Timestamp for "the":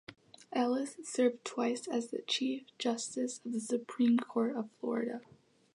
2.07-2.23, 3.53-3.59